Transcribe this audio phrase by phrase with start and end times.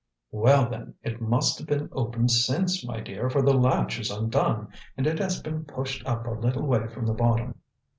[0.31, 4.69] "Well, then, it must have been opened since, my dear, for the latch is undone,
[4.97, 7.59] and it has been pushed up a little way from the bottom.